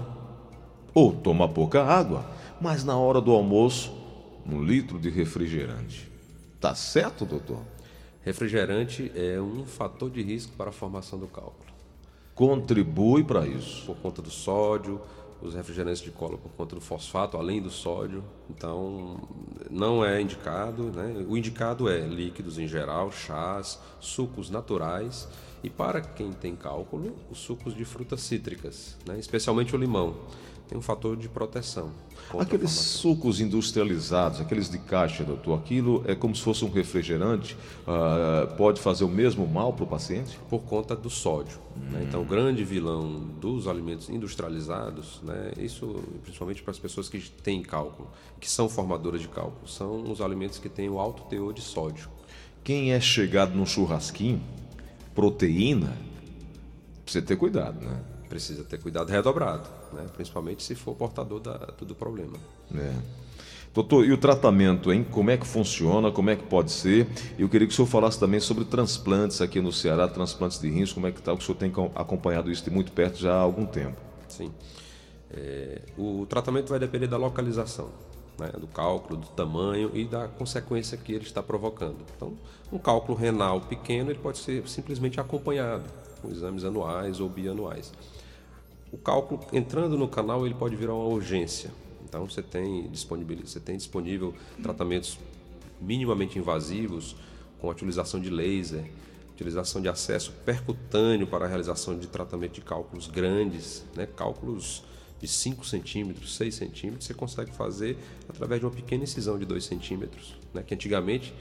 ou 0.92 1.12
toma 1.12 1.48
pouca 1.48 1.84
água, 1.84 2.28
mas 2.60 2.82
na 2.82 2.96
hora 2.96 3.20
do 3.20 3.30
almoço, 3.30 3.92
um 4.44 4.62
litro 4.62 4.98
de 4.98 5.08
refrigerante. 5.10 6.10
Tá 6.60 6.74
certo, 6.74 7.24
doutor? 7.24 7.60
Refrigerante 8.24 9.12
é 9.14 9.40
um 9.40 9.64
fator 9.64 10.10
de 10.10 10.20
risco 10.20 10.52
para 10.56 10.70
a 10.70 10.72
formação 10.72 11.16
do 11.16 11.28
cálculo 11.28 11.75
contribui 12.36 13.24
para 13.24 13.44
isso. 13.46 13.86
Por 13.86 13.96
conta 13.96 14.22
do 14.22 14.30
sódio, 14.30 15.00
os 15.42 15.54
refrigerantes 15.54 16.02
de 16.02 16.10
cola 16.10 16.36
por 16.36 16.50
conta 16.52 16.74
do 16.76 16.80
fosfato, 16.80 17.36
além 17.36 17.60
do 17.60 17.70
sódio. 17.70 18.22
Então, 18.48 19.16
não 19.70 20.04
é 20.04 20.20
indicado. 20.20 20.84
Né? 20.84 21.24
O 21.26 21.36
indicado 21.36 21.88
é 21.88 22.00
líquidos 22.00 22.58
em 22.58 22.68
geral, 22.68 23.10
chás, 23.10 23.80
sucos 23.98 24.50
naturais. 24.50 25.26
E 25.64 25.70
para 25.70 26.00
quem 26.02 26.30
tem 26.30 26.54
cálculo, 26.54 27.16
os 27.30 27.38
sucos 27.38 27.74
de 27.74 27.84
frutas 27.84 28.20
cítricas, 28.20 28.96
né? 29.06 29.18
especialmente 29.18 29.74
o 29.74 29.78
limão 29.78 30.14
tem 30.68 30.76
um 30.76 30.82
fator 30.82 31.16
de 31.16 31.28
proteção. 31.28 31.90
Aqueles 32.38 32.70
sucos 32.70 33.40
industrializados, 33.40 34.40
aqueles 34.40 34.68
de 34.68 34.78
caixa, 34.78 35.22
doutor, 35.22 35.58
aquilo 35.58 36.02
é 36.06 36.14
como 36.14 36.34
se 36.34 36.42
fosse 36.42 36.64
um 36.64 36.70
refrigerante, 36.70 37.56
uh, 37.86 38.52
pode 38.56 38.80
fazer 38.80 39.04
o 39.04 39.08
mesmo 39.08 39.46
mal 39.46 39.72
para 39.72 39.84
o 39.84 39.86
paciente? 39.86 40.38
Por 40.50 40.60
conta 40.60 40.96
do 40.96 41.08
sódio. 41.08 41.58
Hum. 41.76 41.80
Né? 41.92 42.04
Então, 42.08 42.22
o 42.22 42.24
grande 42.24 42.64
vilão 42.64 43.20
dos 43.40 43.68
alimentos 43.68 44.08
industrializados, 44.08 45.20
né? 45.22 45.52
isso 45.56 46.02
principalmente 46.22 46.62
para 46.62 46.72
as 46.72 46.78
pessoas 46.78 47.08
que 47.08 47.20
têm 47.20 47.62
cálculo, 47.62 48.08
que 48.40 48.50
são 48.50 48.68
formadoras 48.68 49.20
de 49.20 49.28
cálculo, 49.28 49.68
são 49.68 50.10
os 50.10 50.20
alimentos 50.20 50.58
que 50.58 50.68
têm 50.68 50.88
o 50.88 50.98
alto 50.98 51.22
teor 51.24 51.52
de 51.52 51.60
sódio. 51.60 52.08
Quem 52.64 52.92
é 52.92 53.00
chegado 53.00 53.54
no 53.54 53.64
churrasquinho, 53.64 54.42
proteína, 55.14 55.96
precisa 57.04 57.24
ter 57.24 57.36
cuidado, 57.36 57.80
né? 57.80 58.15
Precisa 58.26 58.64
ter 58.64 58.78
cuidado 58.78 59.10
redobrado, 59.10 59.68
né? 59.92 60.06
principalmente 60.14 60.62
se 60.62 60.74
for 60.74 60.94
portador 60.94 61.40
da, 61.40 61.56
do 61.80 61.94
problema. 61.94 62.36
É. 62.74 62.92
Doutor, 63.76 64.06
e 64.06 64.12
o 64.12 64.16
tratamento, 64.16 64.90
hein? 64.90 65.04
Como 65.10 65.30
é 65.30 65.36
que 65.36 65.46
funciona? 65.46 66.10
Como 66.10 66.30
é 66.30 66.36
que 66.36 66.44
pode 66.44 66.72
ser? 66.72 67.06
Eu 67.38 67.46
queria 67.46 67.66
que 67.66 67.74
o 67.74 67.76
senhor 67.76 67.86
falasse 67.86 68.18
também 68.18 68.40
sobre 68.40 68.64
transplantes 68.64 69.42
aqui 69.42 69.60
no 69.60 69.70
Ceará, 69.70 70.08
transplantes 70.08 70.58
de 70.58 70.70
rins, 70.70 70.94
como 70.94 71.06
é 71.06 71.12
que 71.12 71.18
está? 71.18 71.34
O 71.34 71.40
senhor 71.40 71.58
tem 71.58 71.70
acompanhado 71.94 72.50
isso 72.50 72.64
de 72.64 72.70
muito 72.70 72.90
perto 72.92 73.18
já 73.18 73.34
há 73.34 73.40
algum 73.40 73.66
tempo. 73.66 74.00
Sim. 74.28 74.50
É, 75.30 75.82
o 75.98 76.24
tratamento 76.24 76.70
vai 76.70 76.78
depender 76.78 77.06
da 77.06 77.18
localização, 77.18 77.90
né? 78.38 78.50
do 78.58 78.66
cálculo, 78.66 79.20
do 79.20 79.26
tamanho 79.28 79.90
e 79.92 80.06
da 80.06 80.26
consequência 80.26 80.96
que 80.96 81.12
ele 81.12 81.24
está 81.24 81.42
provocando. 81.42 81.98
Então, 82.16 82.32
um 82.72 82.78
cálculo 82.78 83.18
renal 83.18 83.60
pequeno 83.60 84.10
ele 84.10 84.18
pode 84.18 84.38
ser 84.38 84.66
simplesmente 84.66 85.20
acompanhado 85.20 85.84
com 86.20 86.30
exames 86.30 86.64
anuais 86.64 87.20
ou 87.20 87.28
bianuais. 87.28 87.92
O 88.92 88.98
cálculo 88.98 89.40
entrando 89.52 89.96
no 89.98 90.08
canal 90.08 90.46
ele 90.46 90.54
pode 90.54 90.76
virar 90.76 90.94
uma 90.94 91.08
urgência. 91.08 91.70
Então 92.08 92.28
você 92.28 92.42
tem 92.42 92.88
disponível, 92.88 93.38
você 93.44 93.60
tem 93.60 93.76
disponível 93.76 94.34
tratamentos 94.62 95.18
minimamente 95.80 96.38
invasivos 96.38 97.16
com 97.60 97.68
a 97.68 97.72
utilização 97.72 98.20
de 98.20 98.30
laser, 98.30 98.84
utilização 99.32 99.82
de 99.82 99.88
acesso 99.88 100.32
percutâneo 100.44 101.26
para 101.26 101.44
a 101.44 101.48
realização 101.48 101.98
de 101.98 102.06
tratamento 102.06 102.54
de 102.54 102.60
cálculos 102.62 103.06
grandes, 103.06 103.84
né? 103.94 104.06
cálculos 104.06 104.82
de 105.20 105.28
5 105.28 105.66
centímetros, 105.66 106.36
6 106.36 106.54
centímetros, 106.54 107.06
você 107.06 107.14
consegue 107.14 107.52
fazer 107.52 107.98
através 108.28 108.60
de 108.60 108.66
uma 108.66 108.72
pequena 108.72 109.04
incisão 109.04 109.38
de 109.38 109.44
2 109.44 109.64
centímetros, 109.64 110.36
né? 110.54 110.62
que 110.62 110.74
antigamente, 110.74 111.34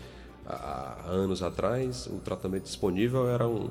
há 0.46 1.06
anos 1.08 1.42
atrás, 1.42 2.08
o 2.08 2.20
tratamento 2.20 2.64
disponível 2.64 3.30
era 3.30 3.48
um, 3.48 3.70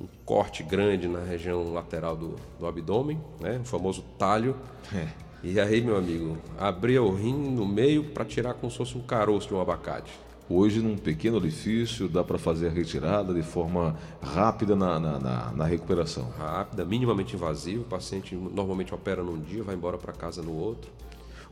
um 0.00 0.06
corte 0.24 0.62
grande 0.62 1.08
na 1.08 1.22
região 1.22 1.72
lateral 1.72 2.16
do, 2.16 2.36
do 2.58 2.66
abdômen, 2.66 3.20
né? 3.40 3.58
o 3.62 3.64
famoso 3.64 4.04
talho. 4.18 4.56
É. 4.94 5.08
E 5.42 5.60
aí, 5.60 5.80
meu 5.80 5.96
amigo, 5.96 6.36
abria 6.58 7.02
o 7.02 7.14
rim 7.14 7.34
no 7.34 7.66
meio 7.66 8.04
para 8.04 8.24
tirar 8.24 8.54
como 8.54 8.70
se 8.70 8.78
fosse 8.78 8.96
um 8.96 9.02
caroço 9.02 9.48
de 9.48 9.54
um 9.54 9.60
abacate. 9.60 10.12
Hoje, 10.48 10.80
num 10.80 10.96
pequeno 10.96 11.36
orifício, 11.38 12.08
dá 12.08 12.22
para 12.22 12.38
fazer 12.38 12.68
a 12.68 12.70
retirada 12.70 13.34
de 13.34 13.42
forma 13.42 13.96
rápida 14.22 14.76
na, 14.76 14.98
na, 14.98 15.18
na, 15.18 15.52
na 15.52 15.64
recuperação. 15.64 16.30
Rápida, 16.38 16.84
minimamente 16.84 17.34
invasiva. 17.34 17.82
O 17.82 17.84
paciente 17.84 18.34
normalmente 18.34 18.94
opera 18.94 19.24
num 19.24 19.40
dia, 19.40 19.64
vai 19.64 19.74
embora 19.74 19.98
para 19.98 20.12
casa 20.12 20.42
no 20.42 20.52
outro. 20.52 20.90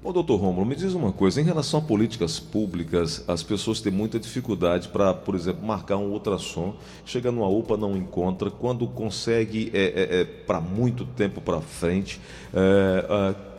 Ô, 0.03 0.13
doutor 0.13 0.37
Romulo, 0.37 0.67
me 0.67 0.77
diz 0.77 0.93
uma 0.93 1.13
coisa. 1.13 1.41
Em 1.41 1.45
relação 1.45 1.81
a 1.81 1.83
políticas 1.83 2.39
públicas, 2.39 3.25
as 3.27 3.43
pessoas 3.43 3.81
têm 3.81 3.93
muita 3.93 4.19
dificuldade 4.19 4.89
para, 4.89 5.15
por 5.15 5.35
exemplo, 5.35 5.67
marcar 5.67 5.97
um 5.97 6.11
ultrassom. 6.11 6.75
Chega 7.07 7.33
numa 7.33 7.49
UPA, 7.49 7.77
não 7.77 7.97
encontra. 7.97 8.51
Quando 8.51 8.87
consegue, 8.87 9.71
é, 9.73 9.83
é, 9.83 10.21
é 10.21 10.25
para 10.25 10.61
muito 10.61 11.07
tempo 11.07 11.41
para 11.41 11.61
frente. 11.61 12.21
É, 12.53 13.07
é, 13.09 13.55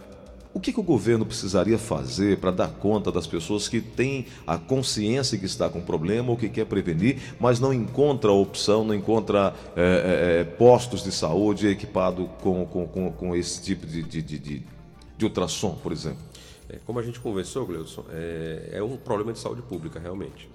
o 0.54 0.60
que, 0.60 0.72
que, 0.72 0.80
o 0.80 0.84
governo 0.84 1.25
precisaria 1.25 1.77
fazer 1.77 2.38
para 2.38 2.50
dar 2.50 2.70
conta 2.70 3.12
das 3.12 3.27
pessoas 3.27 3.68
que 3.68 3.82
têm 3.82 4.27
a 4.48 4.58
consciência 4.58 5.38
que 5.38 5.46
está 5.46 5.68
com 5.68 5.82
problema 5.82 6.30
ou 6.30 6.38
que 6.38 6.48
quer 6.48 6.65
prevenir, 6.65 7.18
mas 7.38 7.60
não 7.60 7.74
encontra 7.74 8.32
opção, 8.32 8.86
não 8.86 8.96
encontra 8.96 9.54
é, 9.75 10.39
é, 10.39 10.44
postos 10.46 11.04
de 11.04 11.12
saúde 11.12 11.68
equipado 11.68 12.30
com, 12.42 12.65
com, 12.68 12.88
com, 12.88 13.12
com 13.12 13.36
esse 13.36 13.62
tipo 13.62 13.86
de, 13.86 14.01
de, 14.01 14.22
de, 14.22 14.39
de 14.39 14.75
ultrassom, 15.24 15.75
por 15.75 15.91
exemplo? 15.91 16.22
É, 16.67 16.77
como 16.86 17.00
a 17.00 17.03
gente 17.03 17.19
conversou, 17.19 17.65
Gleudson, 17.65 18.05
é, 18.10 18.69
é 18.74 18.84
um 18.84 18.98
problema 18.98 19.31
de 19.31 19.39
saúde 19.39 19.62
pública, 19.62 20.00
realmente. 20.00 20.50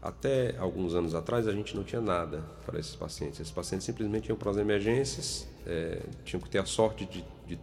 Até 0.00 0.56
alguns 0.58 0.94
anos 0.94 1.14
atrás, 1.14 1.48
a 1.48 1.52
gente 1.52 1.76
não 1.76 1.82
tinha 1.82 2.00
nada 2.00 2.44
para 2.64 2.78
esses 2.78 2.94
pacientes. 2.94 3.40
Esses 3.40 3.52
pacientes 3.52 3.84
simplesmente 3.84 4.28
iam 4.28 4.36
para 4.36 4.50
as 4.50 4.56
emergências, 4.56 5.48
é, 5.66 6.00
tinham 6.24 6.40
que 6.40 6.48
ter 6.48 6.58
a 6.58 6.64
sorte 6.64 7.04
de, 7.04 7.24
de 7.46 7.58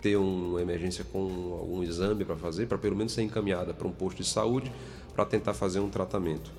ter 0.00 0.16
uma 0.16 0.62
emergência 0.62 1.04
com 1.04 1.58
algum 1.58 1.82
exame 1.82 2.24
para 2.24 2.36
fazer, 2.36 2.66
para 2.66 2.78
pelo 2.78 2.96
menos 2.96 3.12
ser 3.12 3.22
encaminhada 3.22 3.74
para 3.74 3.86
um 3.86 3.92
posto 3.92 4.18
de 4.18 4.28
saúde 4.28 4.72
para 5.14 5.24
tentar 5.24 5.52
fazer 5.52 5.80
um 5.80 5.90
tratamento. 5.90 6.50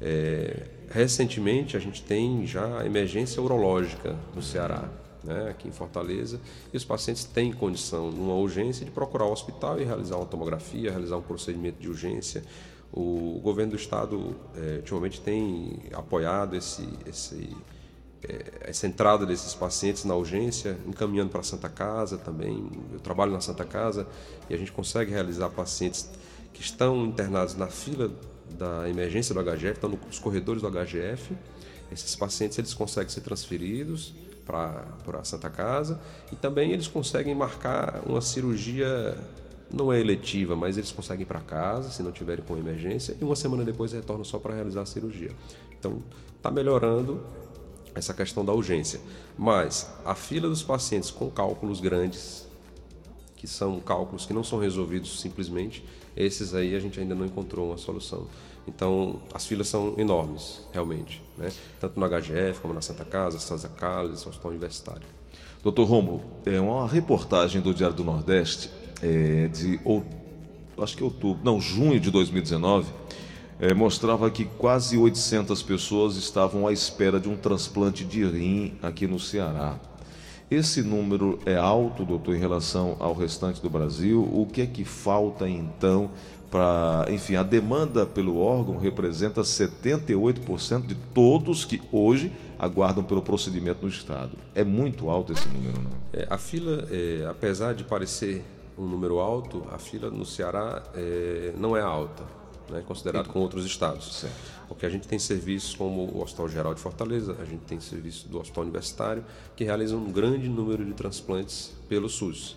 É, 0.00 0.66
recentemente 0.90 1.76
a 1.76 1.80
gente 1.80 2.02
tem 2.02 2.46
já 2.46 2.84
emergência 2.86 3.40
urológica 3.42 4.16
no 4.34 4.42
Ceará, 4.42 4.88
né, 5.22 5.50
aqui 5.50 5.68
em 5.68 5.72
Fortaleza, 5.72 6.40
e 6.72 6.76
os 6.76 6.84
pacientes 6.84 7.24
têm 7.24 7.52
condição, 7.52 8.10
numa 8.10 8.34
urgência, 8.34 8.84
de 8.84 8.90
procurar 8.90 9.26
o 9.26 9.32
hospital 9.32 9.80
e 9.80 9.84
realizar 9.84 10.16
uma 10.16 10.26
tomografia, 10.26 10.90
realizar 10.90 11.16
um 11.16 11.22
procedimento 11.22 11.80
de 11.80 11.88
urgência. 11.88 12.42
O 12.92 13.40
governo 13.42 13.72
do 13.72 13.76
estado 13.76 14.34
é, 14.56 14.76
ultimamente 14.76 15.20
tem 15.20 15.80
apoiado 15.92 16.56
esse, 16.56 16.88
esse 17.06 17.48
é, 18.22 18.68
essa 18.68 18.86
entrada 18.86 19.24
desses 19.24 19.54
pacientes 19.54 20.04
na 20.04 20.14
urgência, 20.14 20.76
encaminhando 20.86 21.30
para 21.30 21.40
a 21.40 21.44
Santa 21.44 21.68
Casa 21.68 22.18
também. 22.18 22.70
Eu 22.92 23.00
trabalho 23.00 23.32
na 23.32 23.40
Santa 23.40 23.64
Casa 23.64 24.06
e 24.48 24.54
a 24.54 24.56
gente 24.58 24.72
consegue 24.72 25.10
realizar 25.10 25.48
pacientes 25.48 26.10
que 26.52 26.60
estão 26.60 27.06
internados 27.06 27.54
na 27.54 27.68
fila 27.68 28.10
da 28.58 28.88
emergência 28.88 29.34
do 29.34 29.42
HGF, 29.42 29.72
estão 29.72 29.90
nos 29.90 30.18
corredores 30.18 30.62
do 30.62 30.70
HGF. 30.70 31.36
Esses 31.92 32.14
pacientes 32.14 32.58
eles 32.58 32.74
conseguem 32.74 33.08
ser 33.08 33.20
transferidos 33.20 34.14
para 34.46 34.84
a 35.18 35.24
Santa 35.24 35.50
Casa 35.50 36.00
e 36.32 36.36
também 36.36 36.72
eles 36.72 36.86
conseguem 36.86 37.34
marcar 37.34 38.02
uma 38.06 38.20
cirurgia 38.20 39.16
não 39.72 39.92
é 39.92 40.00
eletiva, 40.00 40.56
mas 40.56 40.76
eles 40.76 40.90
conseguem 40.90 41.22
ir 41.22 41.26
para 41.26 41.40
casa 41.40 41.90
se 41.90 42.02
não 42.02 42.10
tiverem 42.10 42.44
com 42.44 42.56
emergência 42.56 43.16
e 43.20 43.24
uma 43.24 43.36
semana 43.36 43.64
depois 43.64 43.92
retornam 43.92 44.24
só 44.24 44.38
para 44.38 44.54
realizar 44.54 44.82
a 44.82 44.86
cirurgia. 44.86 45.30
Então 45.78 46.02
está 46.36 46.50
melhorando 46.50 47.22
essa 47.94 48.12
questão 48.12 48.44
da 48.44 48.52
urgência. 48.52 49.00
Mas 49.38 49.90
a 50.04 50.14
fila 50.14 50.48
dos 50.48 50.62
pacientes 50.62 51.10
com 51.10 51.30
cálculos 51.30 51.80
grandes, 51.80 52.48
que 53.36 53.46
são 53.46 53.80
cálculos 53.80 54.26
que 54.26 54.32
não 54.32 54.44
são 54.44 54.58
resolvidos 54.58 55.20
simplesmente, 55.20 55.84
esses 56.16 56.54
aí 56.54 56.74
a 56.74 56.80
gente 56.80 56.98
ainda 56.98 57.14
não 57.14 57.24
encontrou 57.24 57.68
uma 57.68 57.76
solução. 57.76 58.26
Então, 58.66 59.20
as 59.32 59.46
filas 59.46 59.68
são 59.68 59.94
enormes, 59.98 60.60
realmente, 60.72 61.22
né? 61.36 61.50
tanto 61.80 61.98
no 61.98 62.06
HGF 62.06 62.60
como 62.60 62.74
na 62.74 62.80
Santa 62.80 63.04
Casa, 63.04 63.38
Santa 63.38 63.68
Carlos, 63.68 64.26
Hospital 64.26 64.50
Universitário. 64.50 65.06
Doutor 65.62 65.84
Romulo, 65.84 66.22
é 66.46 66.60
uma 66.60 66.86
reportagem 66.86 67.60
do 67.60 67.74
Diário 67.74 67.96
do 67.96 68.04
Nordeste 68.04 68.70
é, 69.02 69.48
de 69.48 69.78
acho 70.78 70.96
que 70.96 71.04
outubro, 71.04 71.40
não, 71.44 71.60
junho 71.60 72.00
de 72.00 72.10
2019, 72.10 72.90
é, 73.58 73.74
mostrava 73.74 74.30
que 74.30 74.44
quase 74.44 74.96
800 74.96 75.62
pessoas 75.62 76.16
estavam 76.16 76.66
à 76.66 76.72
espera 76.72 77.20
de 77.20 77.28
um 77.28 77.36
transplante 77.36 78.04
de 78.04 78.24
rim 78.24 78.74
aqui 78.82 79.06
no 79.06 79.18
Ceará. 79.18 79.78
Esse 80.50 80.82
número 80.82 81.38
é 81.46 81.54
alto, 81.54 82.04
doutor, 82.04 82.34
em 82.34 82.38
relação 82.38 82.96
ao 82.98 83.14
restante 83.14 83.62
do 83.62 83.70
Brasil. 83.70 84.20
O 84.20 84.46
que 84.46 84.62
é 84.62 84.66
que 84.66 84.84
falta 84.84 85.48
então 85.48 86.10
para. 86.50 87.06
Enfim, 87.08 87.36
a 87.36 87.44
demanda 87.44 88.04
pelo 88.04 88.36
órgão 88.40 88.76
representa 88.76 89.42
78% 89.42 90.86
de 90.86 90.96
todos 91.14 91.64
que 91.64 91.80
hoje 91.92 92.32
aguardam 92.58 93.04
pelo 93.04 93.22
procedimento 93.22 93.82
no 93.82 93.88
Estado. 93.88 94.32
É 94.52 94.64
muito 94.64 95.08
alto 95.08 95.32
esse 95.32 95.48
número, 95.48 95.80
não? 95.82 95.90
É, 96.12 96.26
a 96.28 96.36
fila, 96.36 96.84
é, 96.90 97.26
apesar 97.30 97.72
de 97.72 97.84
parecer 97.84 98.44
um 98.76 98.86
número 98.86 99.20
alto, 99.20 99.62
a 99.72 99.78
fila 99.78 100.10
no 100.10 100.26
Ceará 100.26 100.82
é, 100.96 101.54
não 101.56 101.76
é 101.76 101.80
alta 101.80 102.39
né, 102.70 102.82
considerado 102.86 103.28
com 103.28 103.40
outros 103.40 103.64
estados. 103.64 104.20
Certo. 104.20 104.34
Porque 104.68 104.86
a 104.86 104.88
gente 104.88 105.08
tem 105.08 105.18
serviços 105.18 105.74
como 105.74 106.02
o 106.02 106.22
Hospital 106.22 106.48
Geral 106.48 106.74
de 106.74 106.80
Fortaleza, 106.80 107.36
a 107.40 107.44
gente 107.44 107.62
tem 107.62 107.80
serviço 107.80 108.28
do 108.28 108.38
Hospital 108.38 108.62
Universitário, 108.62 109.24
que 109.56 109.64
realizam 109.64 109.98
um 109.98 110.12
grande 110.12 110.48
número 110.48 110.84
de 110.84 110.92
transplantes 110.92 111.72
pelo 111.88 112.08
SUS. 112.08 112.56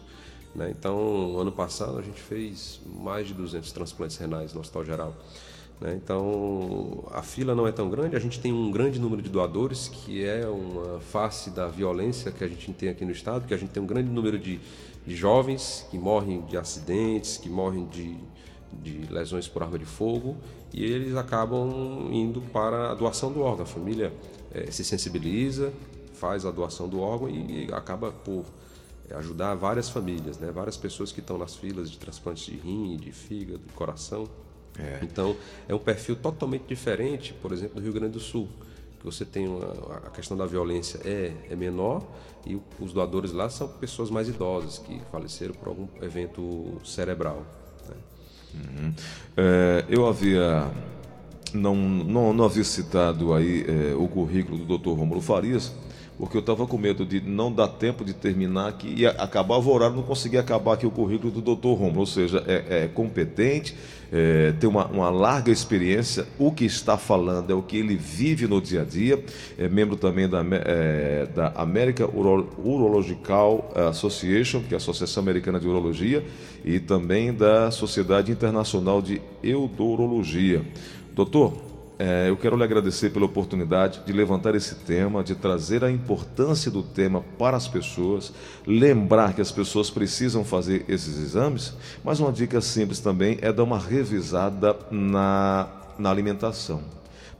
Né? 0.55 0.73
Então, 0.77 1.37
ano 1.39 1.51
passado, 1.51 1.97
a 1.97 2.01
gente 2.01 2.21
fez 2.21 2.79
mais 2.85 3.27
de 3.27 3.33
200 3.33 3.71
transplantes 3.71 4.17
renais 4.17 4.53
no 4.53 4.61
Hospital 4.61 4.85
Geral. 4.85 5.15
Né? 5.81 5.99
Então, 6.01 7.03
a 7.11 7.21
fila 7.21 7.55
não 7.55 7.67
é 7.67 7.71
tão 7.71 7.89
grande, 7.89 8.15
a 8.15 8.19
gente 8.19 8.39
tem 8.39 8.53
um 8.53 8.71
grande 8.71 8.99
número 8.99 9.21
de 9.21 9.29
doadores, 9.29 9.87
que 9.87 10.23
é 10.23 10.47
uma 10.47 10.99
face 10.99 11.49
da 11.49 11.67
violência 11.67 12.31
que 12.31 12.43
a 12.43 12.47
gente 12.47 12.71
tem 12.73 12.89
aqui 12.89 13.03
no 13.03 13.11
estado, 13.11 13.41
porque 13.41 13.53
a 13.53 13.57
gente 13.57 13.71
tem 13.71 13.81
um 13.81 13.87
grande 13.87 14.09
número 14.09 14.37
de, 14.37 14.59
de 15.05 15.15
jovens 15.15 15.85
que 15.89 15.97
morrem 15.97 16.41
de 16.41 16.57
acidentes, 16.57 17.37
que 17.37 17.49
morrem 17.49 17.85
de 17.87 18.15
de 18.81 19.11
lesões 19.11 19.47
por 19.47 19.63
arma 19.63 19.77
de 19.77 19.85
fogo 19.85 20.37
e 20.73 20.83
eles 20.83 21.15
acabam 21.15 22.09
indo 22.11 22.41
para 22.41 22.91
a 22.91 22.95
doação 22.95 23.31
do 23.31 23.41
órgão. 23.41 23.63
A 23.63 23.67
família 23.67 24.13
é, 24.51 24.71
se 24.71 24.83
sensibiliza, 24.83 25.71
faz 26.13 26.45
a 26.45 26.51
doação 26.51 26.87
do 26.87 26.99
órgão 26.99 27.29
e, 27.29 27.65
e 27.65 27.73
acaba 27.73 28.11
por 28.11 28.45
ajudar 29.11 29.53
várias 29.55 29.89
famílias, 29.89 30.37
né? 30.39 30.51
várias 30.51 30.77
pessoas 30.77 31.11
que 31.11 31.19
estão 31.19 31.37
nas 31.37 31.55
filas 31.55 31.91
de 31.91 31.97
transplantes 31.97 32.45
de 32.45 32.55
rim, 32.55 32.97
de 32.97 33.11
fígado, 33.11 33.59
de 33.59 33.73
coração. 33.73 34.27
É. 34.79 34.99
Então, 35.03 35.35
é 35.67 35.75
um 35.75 35.79
perfil 35.79 36.15
totalmente 36.15 36.65
diferente, 36.67 37.33
por 37.33 37.51
exemplo, 37.51 37.75
do 37.75 37.81
Rio 37.81 37.93
Grande 37.93 38.13
do 38.13 38.19
Sul, 38.19 38.47
que 38.99 39.05
você 39.05 39.23
tem 39.23 39.47
uma, 39.47 39.71
a 40.05 40.09
questão 40.09 40.35
da 40.35 40.45
violência 40.45 40.99
é, 41.05 41.33
é 41.49 41.55
menor 41.55 42.01
e 42.45 42.59
os 42.79 42.91
doadores 42.91 43.31
lá 43.31 43.49
são 43.49 43.67
pessoas 43.67 44.09
mais 44.09 44.27
idosas 44.27 44.79
que 44.79 44.99
faleceram 45.11 45.53
por 45.53 45.67
algum 45.67 45.87
evento 46.01 46.79
cerebral. 46.83 47.45
Uhum. 48.53 48.93
É, 49.35 49.85
eu 49.89 50.07
havia 50.07 50.71
não, 51.53 51.75
não, 51.75 52.33
não 52.33 52.45
havia 52.45 52.63
citado 52.63 53.33
aí 53.33 53.65
é, 53.67 53.95
o 53.95 54.07
currículo 54.07 54.57
do 54.57 54.77
Dr. 54.77 54.89
Romulo 54.89 55.21
Farias, 55.21 55.73
porque 56.17 56.37
eu 56.37 56.41
estava 56.41 56.67
com 56.67 56.77
medo 56.77 57.05
de 57.05 57.19
não 57.19 57.51
dar 57.51 57.67
tempo 57.67 58.05
de 58.05 58.13
terminar 58.13 58.67
aqui 58.67 58.93
e 58.97 59.05
acabava 59.05 59.67
o 59.67 59.73
horário, 59.73 59.95
não 59.95 60.03
conseguia 60.03 60.39
acabar 60.39 60.73
aqui 60.73 60.85
o 60.85 60.91
currículo 60.91 61.31
do 61.31 61.55
Dr. 61.55 61.67
Romulo, 61.67 62.01
ou 62.01 62.05
seja, 62.05 62.43
é, 62.47 62.83
é 62.83 62.87
competente, 62.87 63.75
é, 64.11 64.51
tem 64.59 64.69
uma, 64.69 64.85
uma, 64.85 65.09
larga 65.09 65.51
experiência, 65.51 66.27
o 66.37 66.51
que 66.51 66.65
está 66.65 66.97
falando 66.97 67.51
é 67.51 67.55
o 67.55 67.63
que 67.63 67.77
ele 67.77 67.95
vive 67.95 68.47
no 68.47 68.61
dia 68.61 68.81
a 68.81 68.85
dia, 68.85 69.23
é 69.57 69.67
membro 69.67 69.95
também 69.95 70.29
da, 70.29 70.43
é, 70.65 71.27
da 71.33 71.47
American 71.55 72.09
Uro, 72.13 72.47
Urological 72.63 73.71
Association, 73.89 74.61
que 74.61 74.75
é 74.75 74.75
a 74.75 74.77
Associação 74.77 75.23
Americana 75.23 75.59
de 75.59 75.67
Urologia, 75.67 76.23
e 76.63 76.79
também 76.79 77.33
da 77.33 77.71
Sociedade 77.71 78.31
Internacional 78.31 79.01
de 79.01 79.19
Eudorologia. 79.41 80.61
Doutor, 81.15 81.72
é, 82.05 82.29
eu 82.29 82.35
quero 82.35 82.57
lhe 82.57 82.63
agradecer 82.65 83.11
pela 83.11 83.25
oportunidade 83.25 84.01
de 84.05 84.11
levantar 84.11 84.53
esse 84.55 84.75
tema, 84.75 85.23
de 85.23 85.35
trazer 85.35 85.85
a 85.85 85.89
importância 85.89 86.69
do 86.69 86.83
tema 86.83 87.23
para 87.39 87.55
as 87.55 87.65
pessoas, 87.65 88.33
lembrar 88.67 89.33
que 89.33 89.39
as 89.39 89.53
pessoas 89.53 89.89
precisam 89.89 90.43
fazer 90.43 90.83
esses 90.89 91.17
exames, 91.17 91.73
mas 92.03 92.19
uma 92.19 92.29
dica 92.33 92.59
simples 92.59 92.99
também 92.99 93.37
é 93.41 93.53
dar 93.53 93.63
uma 93.63 93.79
revisada 93.79 94.75
na, 94.91 95.69
na 95.97 96.11
alimentação. 96.11 96.83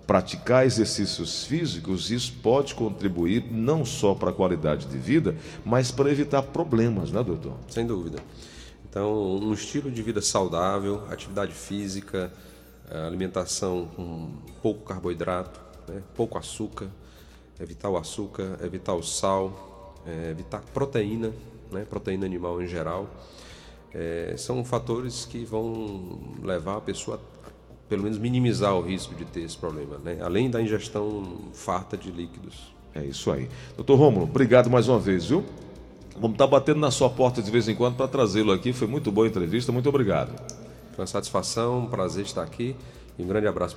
Praticar 0.08 0.66
exercícios 0.66 1.44
físicos, 1.44 2.10
isso 2.10 2.32
pode 2.42 2.74
contribuir 2.74 3.44
não 3.52 3.84
só 3.84 4.16
para 4.16 4.30
a 4.30 4.34
qualidade 4.34 4.86
de 4.86 4.98
vida, 4.98 5.36
mas 5.66 5.92
para 5.92 6.10
evitar 6.10 6.42
problemas, 6.42 7.12
né, 7.12 7.22
doutor? 7.22 7.58
Sem 7.68 7.86
dúvida. 7.86 8.20
Então, 8.90 9.36
um 9.42 9.52
estilo 9.52 9.92
de 9.92 10.02
vida 10.02 10.22
saudável, 10.22 11.04
atividade 11.12 11.52
física, 11.52 12.32
alimentação 13.06 13.88
com 13.96 14.30
pouco 14.62 14.86
carboidrato, 14.86 15.60
né, 15.88 16.02
pouco 16.16 16.38
açúcar, 16.38 16.88
evitar 17.60 17.90
o 17.90 17.98
açúcar, 17.98 18.60
evitar 18.64 18.94
o 18.94 19.04
sal, 19.04 19.96
é, 20.06 20.32
evitar 20.32 20.62
proteína, 20.74 21.32
né, 21.72 21.86
proteína 21.90 22.26
animal 22.26 22.62
em 22.62 22.68
geral. 22.68 23.10
É, 23.94 24.34
são 24.38 24.64
fatores 24.66 25.26
que 25.26 25.46
vão 25.46 26.20
levar 26.42 26.78
a 26.78 26.82
pessoa 26.82 27.20
a, 27.46 27.50
pelo 27.88 28.04
menos, 28.04 28.18
minimizar 28.18 28.76
o 28.76 28.82
risco 28.82 29.14
de 29.14 29.26
ter 29.26 29.42
esse 29.42 29.58
problema, 29.58 30.00
né? 30.00 30.18
além 30.22 30.50
da 30.50 30.60
ingestão 30.62 31.52
farta 31.54 31.96
de 31.96 32.10
líquidos. 32.10 32.74
É 32.96 33.04
isso 33.04 33.32
aí. 33.32 33.48
Doutor 33.76 33.96
Rômulo, 33.98 34.26
obrigado 34.26 34.70
mais 34.70 34.88
uma 34.88 35.00
vez, 35.00 35.26
viu? 35.26 35.44
Vamos 36.16 36.34
estar 36.36 36.48
batendo 36.48 36.80
na 36.80 36.92
sua 36.92 37.10
porta 37.10 37.42
de 37.42 37.50
vez 37.50 37.68
em 37.68 37.76
quando 37.76 37.96
para 37.96 38.08
trazê-lo 38.08 38.52
aqui. 38.52 38.72
Foi 38.72 38.88
muito 38.88 39.12
boa 39.12 39.26
a 39.26 39.30
entrevista. 39.30 39.72
Muito 39.72 39.90
obrigado. 39.90 40.32
Uma 40.98 41.08
satisfação, 41.08 41.80
um 41.80 41.88
prazer 41.88 42.26
estar 42.26 42.44
aqui. 42.44 42.76
E 43.18 43.24
um 43.24 43.28
grande 43.28 43.48
abraço 43.48 43.72